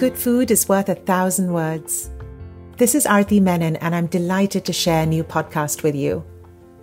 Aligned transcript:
Good 0.00 0.16
food 0.16 0.50
is 0.50 0.66
worth 0.66 0.88
a 0.88 0.94
thousand 0.94 1.52
words. 1.52 2.08
This 2.78 2.94
is 2.94 3.04
Arati 3.04 3.38
Menon, 3.38 3.76
and 3.76 3.94
I'm 3.94 4.06
delighted 4.06 4.64
to 4.64 4.72
share 4.72 5.02
a 5.02 5.06
new 5.06 5.22
podcast 5.22 5.82
with 5.82 5.94
you 5.94 6.24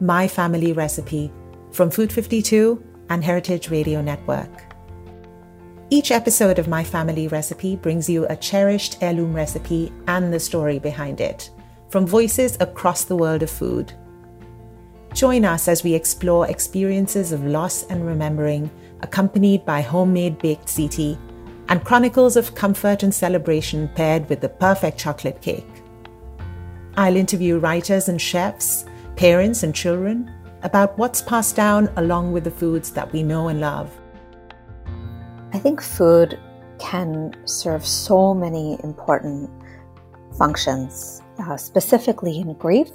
My 0.00 0.28
Family 0.28 0.74
Recipe 0.74 1.32
from 1.70 1.90
Food 1.90 2.12
52 2.12 2.78
and 3.08 3.24
Heritage 3.24 3.70
Radio 3.70 4.02
Network. 4.02 4.76
Each 5.88 6.10
episode 6.10 6.58
of 6.58 6.68
My 6.68 6.84
Family 6.84 7.26
Recipe 7.26 7.76
brings 7.76 8.06
you 8.06 8.26
a 8.26 8.36
cherished 8.36 8.98
heirloom 9.02 9.32
recipe 9.32 9.90
and 10.08 10.30
the 10.30 10.38
story 10.38 10.78
behind 10.78 11.22
it 11.22 11.48
from 11.88 12.06
voices 12.06 12.58
across 12.60 13.04
the 13.04 13.16
world 13.16 13.42
of 13.42 13.48
food. 13.48 13.94
Join 15.14 15.46
us 15.46 15.68
as 15.68 15.82
we 15.82 15.94
explore 15.94 16.50
experiences 16.50 17.32
of 17.32 17.46
loss 17.46 17.84
and 17.84 18.06
remembering, 18.06 18.70
accompanied 19.00 19.64
by 19.64 19.80
homemade 19.80 20.36
baked 20.36 20.66
ziti 20.66 21.16
and 21.68 21.84
chronicles 21.84 22.36
of 22.36 22.54
comfort 22.54 23.02
and 23.02 23.14
celebration 23.14 23.88
paired 23.94 24.28
with 24.28 24.40
the 24.40 24.48
perfect 24.48 24.98
chocolate 24.98 25.40
cake. 25.40 25.66
I'll 26.96 27.16
interview 27.16 27.58
writers 27.58 28.08
and 28.08 28.20
chefs, 28.20 28.84
parents 29.16 29.62
and 29.62 29.74
children 29.74 30.32
about 30.62 30.96
what's 30.98 31.22
passed 31.22 31.56
down 31.56 31.90
along 31.96 32.32
with 32.32 32.44
the 32.44 32.50
foods 32.50 32.90
that 32.92 33.12
we 33.12 33.22
know 33.22 33.48
and 33.48 33.60
love. 33.60 33.90
I 35.52 35.58
think 35.58 35.80
food 35.80 36.38
can 36.78 37.34
serve 37.46 37.86
so 37.86 38.34
many 38.34 38.78
important 38.82 39.50
functions, 40.36 41.22
uh, 41.38 41.56
specifically 41.56 42.38
in 42.40 42.54
grief. 42.54 42.90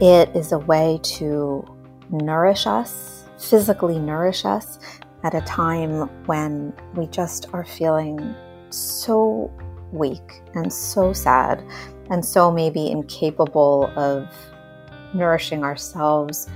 It 0.00 0.28
is 0.34 0.52
a 0.52 0.58
way 0.58 1.00
to 1.18 1.64
nourish 2.10 2.66
us, 2.66 3.24
physically 3.38 3.98
nourish 3.98 4.44
us, 4.44 4.78
at 5.22 5.34
a 5.34 5.40
time 5.42 6.08
when 6.26 6.72
we 6.94 7.06
just 7.06 7.46
are 7.52 7.64
feeling 7.64 8.34
so 8.70 9.50
weak 9.92 10.42
and 10.54 10.72
so 10.72 11.12
sad 11.12 11.64
and 12.10 12.24
so 12.24 12.50
maybe 12.50 12.90
incapable 12.90 13.92
of 13.96 14.28
nourishing 15.14 15.64
ourselves. 15.64 16.48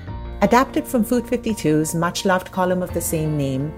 Adapted 0.42 0.86
from 0.86 1.04
Food 1.04 1.24
52's 1.24 1.94
much 1.94 2.24
loved 2.24 2.50
column 2.50 2.82
of 2.82 2.92
the 2.94 3.00
same 3.00 3.36
name, 3.36 3.72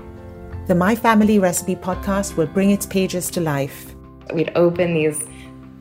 the 0.67 0.75
My 0.75 0.95
Family 0.95 1.39
Recipe 1.39 1.77
podcast 1.77 2.37
will 2.37 2.47
bring 2.47 2.71
its 2.71 2.87
pages 2.87 3.31
to 3.33 3.41
life. 3.41 3.95
We'd 4.33 4.53
open 4.55 4.95
these 4.95 5.27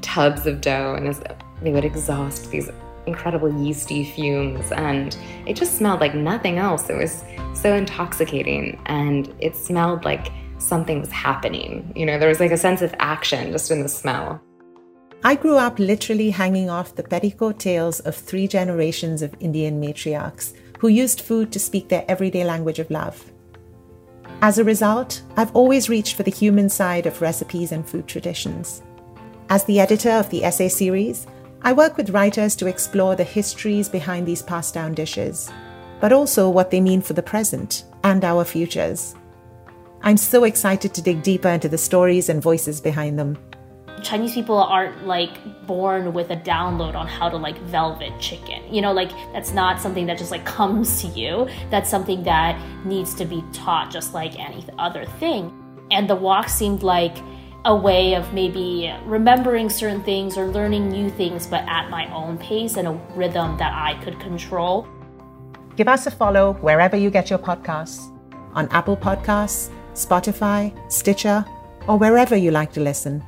tubs 0.01 0.45
of 0.45 0.59
dough 0.59 0.95
and 0.95 1.15
they 1.61 1.71
would 1.71 1.85
exhaust 1.85 2.51
these 2.51 2.69
incredible 3.05 3.51
yeasty 3.63 4.03
fumes, 4.03 4.71
and 4.71 5.17
it 5.45 5.55
just 5.55 5.77
smelled 5.77 5.99
like 5.99 6.15
nothing 6.15 6.57
else. 6.57 6.89
It 6.89 6.97
was 6.97 7.23
so 7.53 7.73
intoxicating, 7.73 8.81
and 8.85 9.33
it 9.39 9.55
smelled 9.55 10.05
like 10.05 10.31
something 10.57 10.99
was 10.99 11.11
happening. 11.11 11.91
You 11.95 12.05
know, 12.05 12.17
there 12.17 12.29
was 12.29 12.39
like 12.39 12.51
a 12.51 12.57
sense 12.57 12.81
of 12.81 12.93
action 12.99 13.51
just 13.51 13.71
in 13.71 13.83
the 13.83 13.89
smell. 13.89 14.41
I 15.25 15.35
grew 15.35 15.57
up 15.57 15.79
literally 15.79 16.31
hanging 16.31 16.69
off 16.69 16.95
the 16.95 17.03
petticoat 17.03 17.57
tails 17.59 18.01
of 18.01 18.15
three 18.15 18.47
generations 18.47 19.21
of 19.21 19.35
Indian 19.39 19.81
matriarchs 19.81 20.53
who 20.79 20.89
used 20.89 21.21
food 21.21 21.51
to 21.53 21.59
speak 21.59 21.87
their 21.87 22.03
everyday 22.09 22.43
language 22.43 22.79
of 22.79 22.91
love. 22.91 23.31
As 24.41 24.57
a 24.57 24.65
result, 24.65 25.21
I've 25.37 25.55
always 25.55 25.87
reached 25.87 26.15
for 26.15 26.23
the 26.23 26.31
human 26.31 26.67
side 26.67 27.05
of 27.05 27.21
recipes 27.21 27.71
and 27.71 27.87
food 27.87 28.05
traditions. 28.05 28.81
As 29.49 29.63
the 29.63 29.79
editor 29.79 30.11
of 30.11 30.29
the 30.29 30.43
essay 30.43 30.67
series, 30.67 31.25
I 31.65 31.71
work 31.71 31.95
with 31.95 32.09
writers 32.09 32.57
to 32.57 32.67
explore 32.67 33.15
the 33.15 33.23
histories 33.23 33.87
behind 33.87 34.27
these 34.27 34.41
passed 34.41 34.73
down 34.73 34.93
dishes, 34.93 35.49
but 36.01 36.11
also 36.11 36.49
what 36.49 36.71
they 36.71 36.81
mean 36.81 37.01
for 37.01 37.13
the 37.13 37.23
present 37.23 37.85
and 38.03 38.25
our 38.25 38.43
futures. 38.43 39.15
I'm 40.01 40.17
so 40.17 40.43
excited 40.43 40.93
to 40.93 41.01
dig 41.01 41.23
deeper 41.23 41.47
into 41.47 41.69
the 41.69 41.77
stories 41.77 42.27
and 42.27 42.41
voices 42.41 42.81
behind 42.81 43.17
them. 43.17 43.37
Chinese 44.01 44.33
people 44.33 44.57
aren't 44.57 45.07
like 45.07 45.65
born 45.65 46.11
with 46.11 46.31
a 46.31 46.35
download 46.35 46.95
on 46.95 47.07
how 47.07 47.29
to 47.29 47.37
like 47.37 47.57
velvet 47.59 48.11
chicken. 48.19 48.61
You 48.69 48.81
know, 48.81 48.91
like 48.91 49.11
that's 49.31 49.53
not 49.53 49.79
something 49.79 50.05
that 50.07 50.17
just 50.17 50.31
like 50.31 50.45
comes 50.45 51.01
to 51.01 51.07
you. 51.07 51.47
That's 51.69 51.89
something 51.89 52.23
that 52.23 52.61
needs 52.85 53.15
to 53.15 53.23
be 53.23 53.41
taught 53.53 53.89
just 53.89 54.13
like 54.13 54.37
any 54.37 54.65
other 54.77 55.05
thing. 55.05 55.57
And 55.91 56.09
the 56.09 56.15
wok 56.17 56.49
seemed 56.49 56.83
like 56.83 57.15
a 57.65 57.75
way 57.75 58.13
of 58.15 58.33
maybe 58.33 58.93
remembering 59.05 59.69
certain 59.69 60.03
things 60.03 60.37
or 60.37 60.47
learning 60.47 60.89
new 60.89 61.09
things, 61.09 61.47
but 61.47 61.63
at 61.67 61.89
my 61.89 62.11
own 62.13 62.37
pace 62.37 62.75
and 62.75 62.87
a 62.87 62.91
rhythm 63.15 63.57
that 63.57 63.73
I 63.73 64.01
could 64.03 64.19
control. 64.19 64.87
Give 65.75 65.87
us 65.87 66.05
a 66.05 66.11
follow 66.11 66.53
wherever 66.61 66.97
you 66.97 67.09
get 67.09 67.29
your 67.29 67.39
podcasts 67.39 68.11
on 68.53 68.67
Apple 68.69 68.97
Podcasts, 68.97 69.71
Spotify, 69.93 70.73
Stitcher, 70.91 71.45
or 71.87 71.97
wherever 71.97 72.35
you 72.35 72.51
like 72.51 72.71
to 72.73 72.81
listen. 72.81 73.23